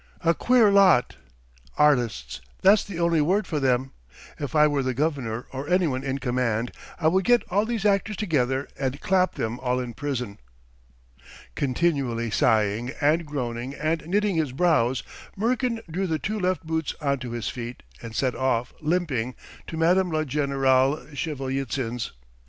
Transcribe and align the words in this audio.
A 0.21 0.33
queer 0.33 0.71
lot! 0.71 1.17
Artists, 1.77 2.41
that's 2.63 2.83
the 2.83 2.99
only 2.99 3.21
word 3.21 3.45
for 3.45 3.59
them! 3.59 3.91
If 4.39 4.55
I 4.55 4.65
were 4.67 4.81
the 4.81 4.95
governor 4.95 5.45
or 5.53 5.69
anyone 5.69 6.03
in 6.03 6.17
command, 6.17 6.71
I 6.99 7.07
would 7.07 7.23
get 7.23 7.43
all 7.51 7.67
these 7.67 7.85
actors 7.85 8.17
together 8.17 8.67
and 8.79 8.99
clap 8.99 9.35
them 9.35 9.59
all 9.59 9.79
in 9.79 9.93
prison." 9.93 10.39
Continually 11.53 12.31
sighing 12.31 12.89
and 12.99 13.27
groaning 13.27 13.75
and 13.75 14.07
knitting 14.07 14.37
his 14.37 14.53
brows, 14.53 15.03
Murkin 15.37 15.81
drew 15.87 16.07
the 16.07 16.17
two 16.17 16.39
left 16.39 16.65
boots 16.65 16.95
on 16.99 17.19
to 17.19 17.33
his 17.33 17.49
feet, 17.49 17.83
and 18.01 18.15
set 18.15 18.33
off, 18.33 18.73
limping, 18.81 19.35
to 19.67 19.77
Madame 19.77 20.09
la 20.09 20.23
Générale 20.23 21.15
Shevelitsyn's. 21.15 22.11